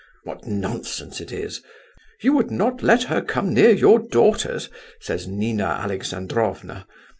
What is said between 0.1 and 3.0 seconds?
What nonsense it is! You would not